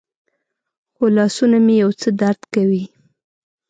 [0.93, 2.83] خو لاسونه مې یو څه درد کوي.